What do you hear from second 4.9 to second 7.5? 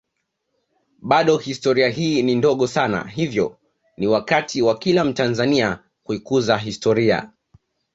mtanzania kuikuza historia